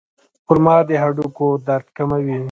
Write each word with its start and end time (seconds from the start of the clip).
خرما 0.45 0.75
د 0.87 0.89
هډوکو 1.01 1.47
درد 1.67 1.87
کموي. 1.97 2.37